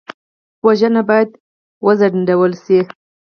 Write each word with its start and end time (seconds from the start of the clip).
وژنه 0.65 1.01
باید 1.09 1.29
وځنډول 1.85 2.51
شي 2.63 2.79